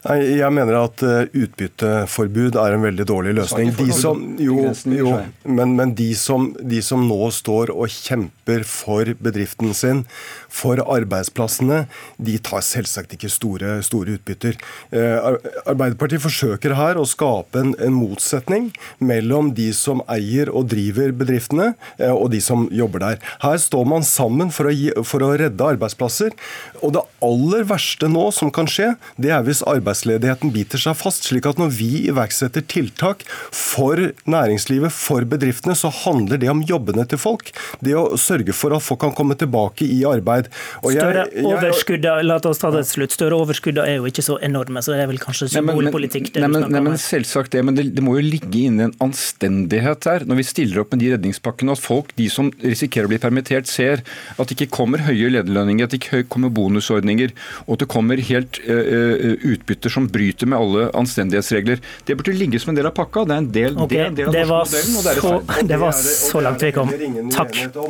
Jeg 0.00 0.48
mener 0.56 0.78
at 0.80 1.02
eh, 1.04 1.28
utbytteforbud 1.44 2.56
er 2.56 2.72
en 2.72 2.84
veldig 2.86 3.04
dårlig 3.04 3.34
løsning. 3.36 3.68
De 3.76 3.92
som, 3.92 4.20
jo, 4.40 4.70
jo, 4.96 5.10
men, 5.44 5.74
men 5.76 5.92
de, 5.96 6.08
som, 6.16 6.46
de, 6.56 6.80
som, 6.80 7.02
nå 7.04 7.28
står 7.36 7.68
og 7.74 7.92
kjemper 7.92 8.64
for 8.64 9.10
bedriften 9.20 9.74
sin, 9.76 10.00
for 10.48 10.80
arbeidsplassene, 10.80 11.82
de 12.16 12.38
tar 12.40 12.64
selvsagt 12.64 13.12
ikke 13.18 13.28
store, 13.28 13.74
store 13.84 14.16
utbytter. 14.16 14.56
Eh, 14.88 15.28
Arbeiderpartiet 15.68 16.24
forsøker 16.24 16.78
her 16.78 16.96
å 16.96 17.04
skape 17.08 17.60
en, 17.60 17.76
en, 17.76 17.92
motsetning 18.00 18.70
mellom 19.04 19.52
de 19.58 19.68
som 19.76 20.00
eier 20.08 20.48
og 20.48 20.70
driver 20.72 21.12
bedriftene, 21.12 21.74
eh, 22.00 22.14
og 22.14 22.32
de 22.32 22.40
som 22.40 22.70
jobber 22.72 23.04
der. 23.04 23.20
Her 23.44 23.60
står 23.60 23.84
man 23.92 24.08
sammen 24.08 24.48
for 24.48 24.70
å, 24.70 24.72
gi, 24.72 24.88
for 25.04 25.28
å 25.28 25.34
redde 25.36 25.70
arbeidsplasser. 25.76 26.32
Og 26.80 26.96
det 26.96 27.04
aller 27.20 27.68
verste 27.68 28.08
nå 28.08 28.30
som 28.32 28.48
kan 28.48 28.70
skje, 28.70 28.94
det 29.20 29.36
er 29.36 29.44
hvis 29.44 29.60
arbeidsplassene 29.60 29.89
arbeidsledigheten 29.90 30.52
biter 30.54 30.78
seg 30.80 30.96
fast. 30.96 31.26
slik 31.28 31.46
at 31.46 31.58
når 31.58 31.72
vi 31.74 32.06
iverksetter 32.08 32.62
tiltak 32.62 33.24
for 33.52 34.12
næringslivet, 34.24 34.92
for 34.92 35.24
bedriftene, 35.24 35.74
så 35.74 35.90
handler 35.90 36.38
det 36.38 36.50
om 36.50 36.62
jobbene 36.62 37.06
til 37.08 37.18
folk. 37.18 37.50
Det 37.80 37.94
å 37.94 38.16
sørge 38.16 38.52
for 38.52 38.74
at 38.74 38.82
folk 38.82 39.00
kan 39.00 39.14
komme 39.16 39.36
tilbake 39.38 39.84
i 39.84 40.02
arbeid. 40.04 40.50
Og 40.82 40.94
Større 40.94 41.26
overskudd, 41.42 42.06
la 42.24 42.38
oss 42.38 42.60
ta 42.60 42.70
det 42.70 42.84
til 42.86 43.00
slutt. 43.00 43.16
Større 43.16 43.40
overskudd 43.40 43.80
er 43.82 43.98
jo 43.98 44.08
ikke 44.08 44.24
så 44.24 44.38
enorme, 44.42 44.82
så 44.82 44.94
det 44.94 45.04
er 45.04 45.10
vel 45.10 45.20
kanskje 45.22 45.50
symbolpolitikk? 45.56 46.32
Nei, 46.36 46.50
men, 46.50 46.68
nei, 46.70 46.82
men, 46.84 46.98
selvsagt 47.00 47.54
det, 47.54 47.64
men 47.66 47.78
det, 47.78 47.88
det, 47.96 48.04
må 48.04 48.16
jo 48.18 48.24
ligge 48.24 48.66
inne 48.66 48.90
en 48.90 48.96
anstendighet 49.04 50.04
der. 50.06 50.26
Når 50.28 50.40
vi 50.40 50.48
stiller 50.48 50.84
opp 50.84 50.94
med 50.94 51.04
de 51.04 51.12
redningspakkene, 51.14 51.76
at 51.76 51.82
folk, 51.82 52.14
de 52.18 52.28
som 52.32 52.50
risikerer 52.62 53.08
å 53.08 53.12
bli 53.12 53.20
permittert, 53.22 53.70
ser 53.70 54.04
at 54.36 54.50
det 54.50 54.56
ikke 54.56 54.70
kommer 54.80 55.04
høye 55.06 55.32
lederlønninger, 55.32 55.88
at 55.88 55.94
det 55.94 56.02
ikke 56.02 56.24
kommer 56.32 56.52
bonusordninger, 56.54 57.34
og 57.66 57.76
at 57.76 57.84
det 57.84 57.90
kommer 57.92 58.20
helt 58.30 58.60
uh, 58.66 59.36
utbytter 59.80 59.88
som 59.88 60.06
bryter 60.06 60.46
med 60.46 60.58
alle 60.58 60.90
anstendighetsregler. 60.94 61.80
Det 62.04 62.14
burde 62.16 62.32
ligge 62.32 62.60
som 62.60 62.70
en 62.70 62.76
del 62.76 62.86
av 62.86 62.92
pakka. 62.92 63.24
Det 63.24 63.34
er 63.34 63.38
en 63.38 63.52
del, 63.52 63.78
okay, 63.78 63.96
det 63.96 64.06
en 64.06 64.14
del 64.14 64.26
av 64.28 64.32
det 64.32 64.46
modellen, 64.46 64.96
og 64.96 65.04
det 65.04 65.10
er 65.10 65.20
så, 65.20 65.62
det 65.66 65.78
var 65.80 65.92
så 65.92 66.40
langt 66.40 66.62
vi 66.62 66.72
kom. 66.72 66.90
Takk. 67.32 67.56